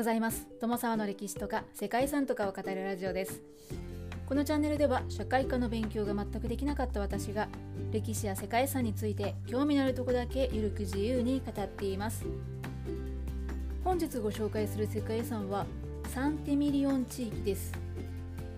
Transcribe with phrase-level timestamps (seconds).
[0.00, 0.48] ございます。
[0.58, 3.42] 友沢の歴史とか世界遺産とかを語るラジオです。
[4.24, 7.48] このチャンネルでは社会科の勉強が全くできなかった私が
[7.92, 12.24] 歴史や世界遺産について興味のあるとこだけゆるく自由に語っています。
[13.84, 15.66] 本日ご紹介する世界遺産は
[16.08, 17.74] サンテミリオン地域です。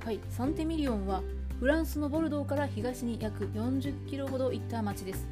[0.05, 1.25] はいサンテミリオンは
[1.59, 5.27] フランスのボルドーから東に約40キロほど行った町です。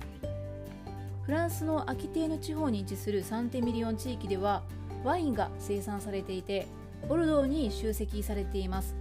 [1.22, 4.64] フランスのアキテーヌ地方に位置するサンテミリオン地域では
[5.04, 6.66] ワインが生産されていて
[7.08, 8.94] ボルドーに集積されています。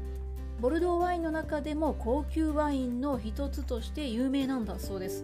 [0.62, 5.24] ボルドーワインの中でも高級ワインの一つとして有名なんだそうです。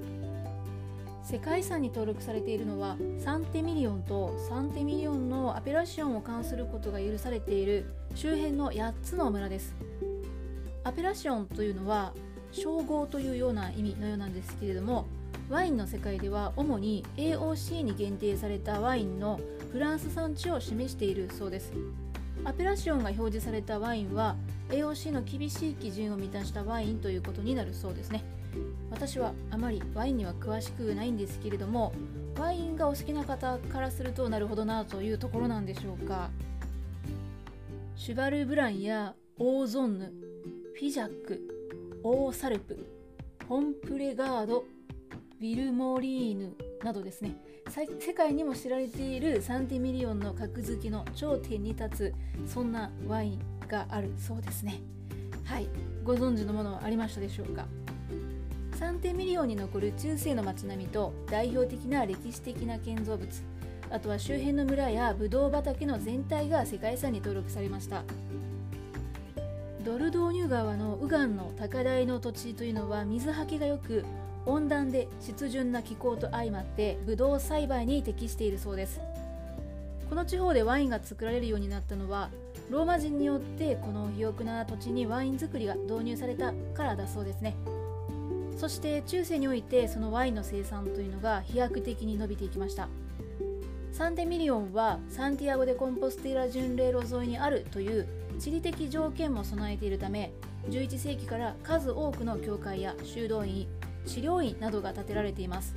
[1.23, 9.73] 世界遺産に登録されているのはサンテミリオンとサンテミリオンのアペラシオンを冠することが許されている周辺の8つの村です。
[10.83, 12.13] アペラシオンというのは
[12.51, 15.05] 称号というような意味のようなんですけれども
[15.47, 19.39] ワインの世界では主に AOC に限定されたワインの
[19.71, 21.71] フランス産地を示しているそうです。
[22.43, 24.35] アペラシオンが表示されたワインは
[24.69, 28.23] AOC の厳しい基準を満たしたワインということになるそうですね。
[28.89, 31.93] 私はあまりワインには詳しくないんですけれども
[32.39, 36.31] ワインがお好きな方からするとなるほどなというところなんでしょうか。
[37.95, 40.11] シュバルブランやオーゾンヌ
[40.73, 41.41] フィジャック
[42.03, 42.77] オーサルプ
[43.47, 44.65] ホンプレガード
[45.39, 47.35] ウィルモリーヌなどですね。
[47.99, 52.13] 世界にも知られているサンティミリオンの格付けの頂点に立つ
[52.45, 54.81] そんなワインがあるそうですね。
[55.43, 55.67] はい。
[56.03, 57.65] ご存知のものはありましたでしょうか？
[58.77, 63.27] サンテミリオンに残る中世の街並みと代表的な歴史的な建造物
[63.89, 68.03] あとは周辺の村やブドウ畑の全体が世界遺産に登録されました。
[69.83, 74.03] ドルドーニュ川の右岸の高台の土地というのは水はけがよく
[74.45, 79.01] 温暖で湿潤な気候と相まってブドウ栽培に適しているそうです。
[80.09, 82.29] この地方でワインが作られるようになったのは
[82.69, 87.55] ローマ人によってこの肥沃な土地にワイン作りが導入されたからだそうですね。
[88.57, 92.87] そして中世においてそのワインの生産というのが飛躍的に伸びていきました。
[93.91, 98.05] サンテミリオンはサンティアゴ・デ・コンポステーラ巡礼路沿いにあるという
[98.39, 100.33] 地理的条件も備えているため
[100.69, 103.67] 11世紀から数多くの教会や修道院
[104.05, 105.75] 治療院などが建てられています。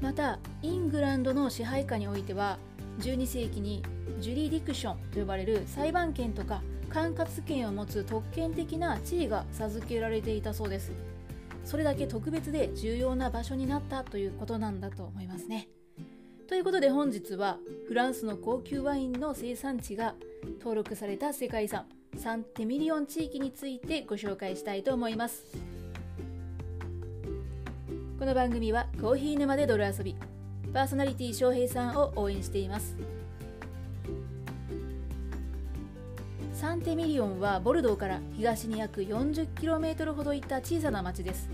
[0.00, 2.58] またイングランドの支配下においては
[3.00, 3.82] 12世紀に
[4.20, 10.92] juridiction と呼ばれる裁判権とか管轄権を持つ特権的な地位が授けられていたそうです。
[11.64, 15.68] それだけ特別で重要な場所になったということなんだと思いますね。
[16.48, 17.58] ということで本日は
[17.88, 20.14] フランスの高級ワインの生産地が
[20.60, 25.75] 登録された世界遺産サンテミリオン地域についてご紹介したいと思います。
[28.18, 30.16] この番組はコーヒー沼で泥遊び
[30.72, 32.96] パーソナリティ翔平さんを応援しています。
[36.54, 41.50] サンテミリオンはボルドーから東に約 40km ほど行った小さな町です。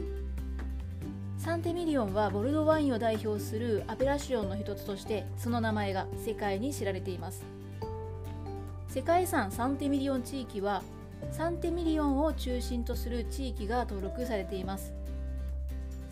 [1.36, 7.44] サンテミリオンはボルドーワインを代表するアペラシオンの一つとしてその名前が世界に知られています。
[8.86, 10.84] 世界遺産サンテミリオン地域は
[11.32, 15.01] サンテミリオンを中心とする地域が登録されています。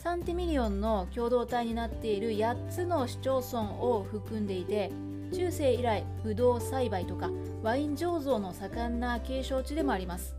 [0.03, 4.91] サンティミリオンの共同体になっている8つの市町村を含んでいて
[5.31, 7.29] 中世以来ブドウ栽培とか
[7.63, 10.35] ワイン醸造の盛んな景勝地でもあります。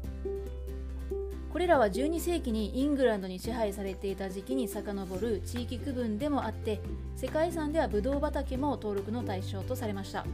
[1.53, 6.81] これらは12世紀にイングランドに支配されていた時期に遡る地域区分でもあって
[7.15, 10.25] 世界遺産ではブドウ畑も登録の対象とされました。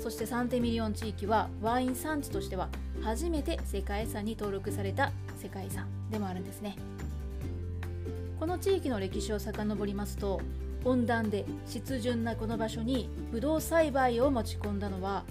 [0.00, 2.70] そしてサンテミリオン地域はワイン産地としては
[3.02, 6.76] 初めて世界遺産に登録された世界遺産でもあるんですね。
[8.46, 10.40] この地域の歴史を遡りますと
[10.84, 15.24] 温暖で湿潤なこの場所にブドウ栽培を持ち込んだのは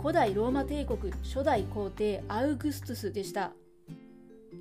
[0.00, 3.50] 古代ローマ帝国初代皇帝アウグストゥスでした。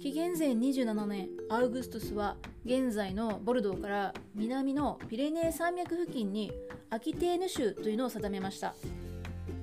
[0.02, 6.52] 紀元前27年アウグストゥスは現在のボルドーから南のピレネー山脈付近に
[6.90, 8.73] アキテーヌ州というのを定めました。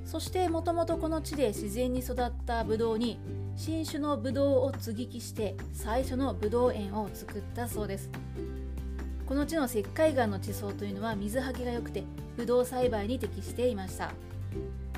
[0.05, 3.19] そしてもともとこの地で自然に育ったブドウに
[3.57, 8.11] 新種のブドウを接ぎ木して最初のブドウ園を作ったそうです。
[9.27, 12.05] この地の石灰岩の地層というのは水はけが良くて
[12.37, 14.11] ブドウ栽培に適していました。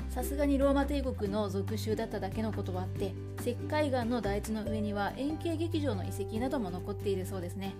[0.09, 7.75] さすがにローマ帝国の属州だっただけのことはあって石灰岩の台地の上には円形劇場の遺跡なども残っているそうですね。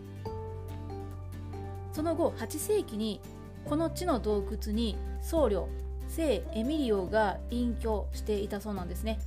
[1.92, 3.20] その後8世紀に
[3.66, 5.66] この地の洞窟に僧侶
[6.08, 9.20] 聖エミリオンが隠居していたそうなんですね。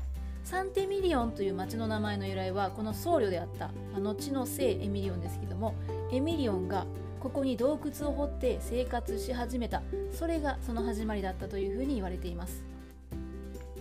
[0.51, 5.77] サンテミリオンという町の名前の由来はこの僧侶であった後の聖エミリオンですけども
[6.11, 6.87] エミリオンが
[7.21, 9.81] ここに洞窟を掘って生活し始めた。
[10.11, 12.65] それがその始まりだったというふうに言われています。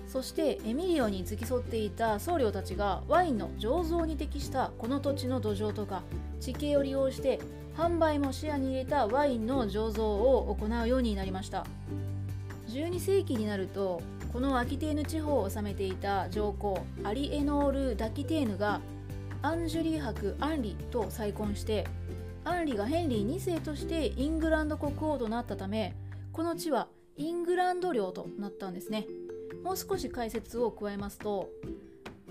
[0.08, 6.04] そしてエミリオンに付き添っていた僧侶たちがワインの醸造に適したこの土地の土壌とか
[6.40, 7.40] 地形を利用して
[7.76, 11.66] 販売も視野に入れたワインの醸造を行うようになりました。
[12.68, 18.80] 12世紀になるとこのアキテーヌ地方を治めていた女公アリエノール・ダキテーヌが
[19.42, 21.88] アンジュリー伯アンリと再婚して
[22.44, 25.96] アンリがヘンリー2世としてイングランド国王となったため
[26.32, 26.88] この地は
[27.18, 29.06] イングランド領となったんですね。
[29.64, 31.50] もう少し解説を加えますと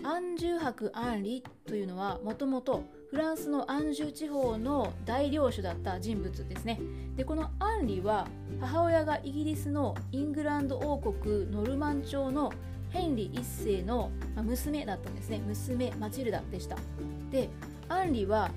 [0.03, 6.79] アンジュ博アンリというのはもともとフランスのアンジュ地方の大領主だった人物ですね。
[7.17, 8.27] でこのアンリは
[8.61, 12.53] 母親がイギリスのイングランド王国ノルマン朝の
[12.91, 15.41] ヘンリー1世の娘だったんですね。
[15.47, 16.77] 娘マチルダでした。
[17.31, 17.49] で
[17.89, 18.51] アンリは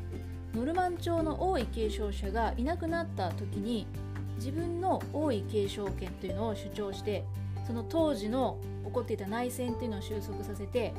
[0.53, 3.87] ノルマン朝の王位継承者がいなくなった時に
[4.35, 7.23] 自分の王位継承権というのを主張して
[7.65, 10.93] その当時の起こっていた内戦というのを収束させて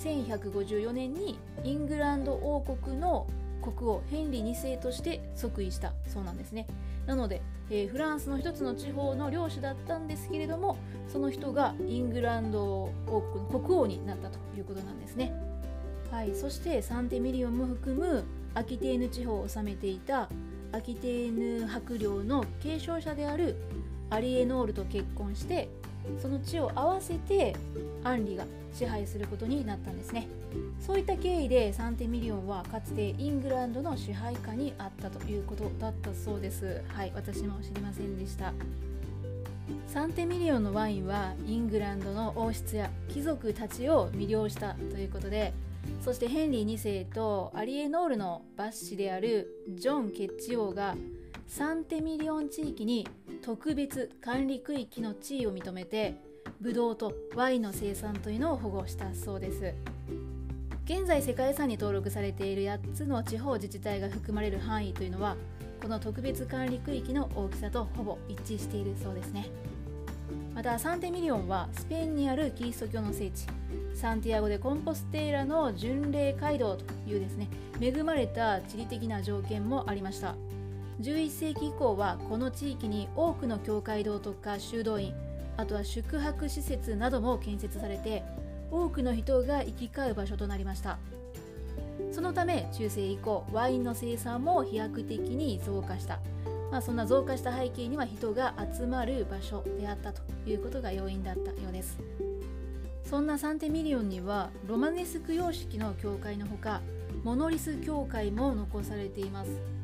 [0.00, 3.26] 1154年にイングランド王国の
[3.62, 6.66] 国王ヘンリー2世として即位したそうなんですね。
[7.06, 15.32] なので、えー、フランスの一つの地方の領主だったんですけれどもその人がイングランド王国の国王になったということなんですね。
[16.10, 18.24] はいそしてサンテミリオンも含む
[18.54, 20.28] アキテーヌ地方を治めていた
[20.72, 23.56] アキテーヌ伯領の継承者である
[24.08, 25.68] アリエノールと結婚して
[26.20, 27.54] その地を合わせて
[28.04, 30.28] アンリが支配することになったんですね。
[30.80, 36.82] そういった経緯でサンテミリオンはかつてイングランドの支配下にあったということだったそうです。
[36.88, 38.52] はい私も知りませんでした。
[39.86, 45.52] サンテミリオンのワインはイングランドの王室や貴族たちを魅了したということで
[46.00, 50.94] そしてヘンリー2世とアリエノールの末子であるジョン欠地王が
[51.50, 53.08] サンテミリオン地域に
[53.42, 56.14] 特別管理区域の地位を認めて
[56.60, 59.74] ブドウとワインの生産というのを保護したそうです。
[60.84, 65.36] 現在世界遺産に登録されている8つの地方自治体が含まれる範囲というのは
[65.82, 69.50] この特別管理区域の大きさとほぼ一致しているそうですね。
[70.54, 73.46] またサンテミリオンはスペインにあるキリスト教の聖地
[73.94, 77.48] サンティアゴ・デ・コンポステーラの巡礼街道というですね
[77.80, 80.36] 恵まれた地理的な条件もありました。
[81.00, 85.14] 11世紀以降はこの地域に多くの教会堂とか修道院
[85.56, 88.22] あとは宿泊施設なども建設されて
[88.70, 90.98] 多くの人が行き交う場所となりました。
[92.12, 96.18] そのため中世以降ワインの生産も飛躍的に増加した、
[96.70, 101.98] まあ、そんな増加した背景には人が集まる場所であったということが要因だったようです。
[103.04, 106.80] そんなサンテミリオンにはロマネスク様式の教会のほか
[107.24, 109.79] モノリス教会も残されています。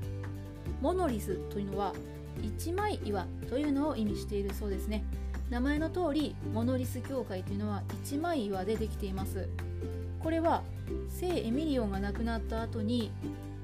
[0.80, 1.94] モノリスというのは
[2.42, 5.04] 一枚岩というのを意味しているそうですね。
[5.50, 9.48] 名前の通りモノリス教会というのは一枚岩でできています。
[10.20, 10.62] これは
[11.08, 13.12] 聖エミリオンが亡くなった後に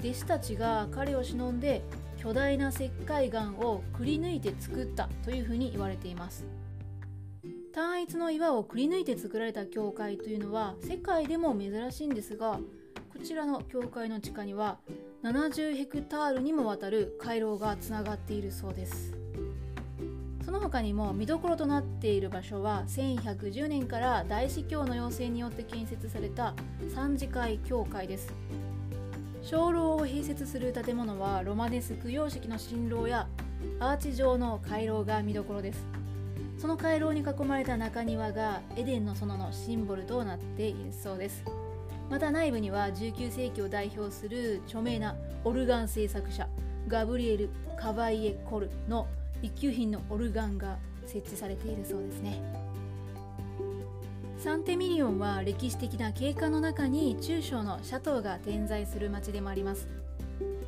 [0.01, 1.83] 弟子たちが彼を忍んで
[2.19, 6.47] 巨大な石灰岩をくり抜いて作ったというふうに言われています。
[7.73, 12.61] 単一の岩をくり抜いて作られた教会というのは世界でも珍しいんですが
[13.23, 14.79] ちらの教会の地下には
[15.23, 19.17] 70ヘクタールにもわたる回廊がつながっているそうです。
[20.45, 26.55] その他にも見どころとなっている場所は1110年から大司教の要請によって建設された
[26.95, 28.33] 三次会教会です。
[29.49, 33.29] 鐘楼を併設する建物はロマネスク様式の新楼や
[33.79, 35.87] アーチ状の回廊が見どころです。
[36.59, 41.45] その回廊に囲まれた中庭がエデンの園のシンボルとなっているそうです。
[42.11, 46.49] また内部には19世紀を代表する著名なオルガン製作者
[46.89, 49.07] ガブリエル・カバイエ・コルの
[49.43, 52.43] 一級品のオルガンが設置されているそうですね。
[54.39, 59.89] サンテミリオンは歴史的な景観の中に中小のシャトーが点在する町でもあります。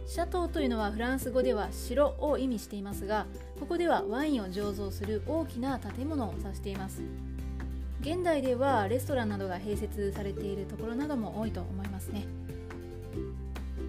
[0.06, 3.26] シャトーというのはフランス語では城を意味していますが
[3.58, 7.02] ここではワインを醸造する大きな建物を指しています。
[8.04, 12.26] 現代ではレストランなどが併設されているところなども多いと思いますね。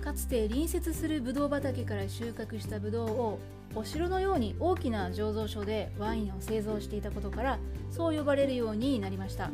[0.01, 3.39] かつて隣接するブドウ畑から収穫したブドウを
[3.75, 7.59] お城のように大きな醸造所でワインを製造していたことから
[7.91, 9.51] そう呼ばれるようになりました。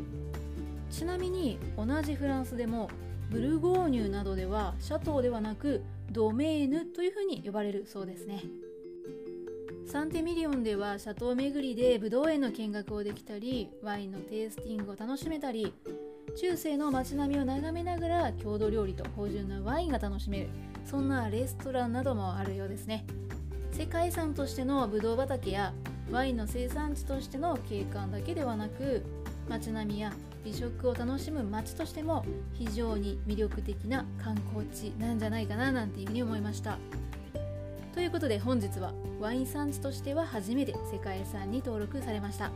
[0.92, 2.92] ちなみに同じフランスでも
[3.32, 8.44] ブルゴーニュなどではシャトーではなくドメーヌというふうに呼ばれるそうですね。
[9.92, 15.74] サンテミリオンではシャトー巡りでブドウ園の見学をできたりワインのテイスティングを楽しめたり
[16.40, 20.50] 中世の街並みを眺めながら郷土料理と芳醇なワインが楽しめる
[20.86, 23.06] そんなレストランなどもあるようですね。
[23.74, 25.74] 世界遺産としてのブドウ畑や
[26.10, 29.04] ワインの生産地としての景観だけではなく
[29.50, 30.14] 街並みや
[30.46, 36.78] 美食を楽しむ街としても非常に魅力的な観光地なんじゃないかななんていうふうに思いました。
[37.94, 42.52] ということで本日はワイン産地としては初めて世界遺産に登録されました。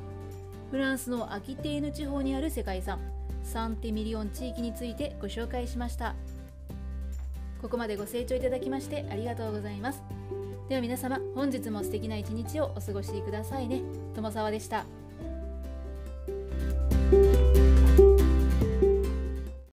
[0.71, 2.99] フランスのアキテーヌ地方にある世界遺産
[3.43, 6.15] サンテミリオン地域についてご紹介しました。
[7.61, 10.01] ここまでご清聴いただきましてありがとうございます。
[10.69, 13.81] では皆様本日も素敵な一日をお過ごしくださいね。
[14.15, 14.85] 友沢でした。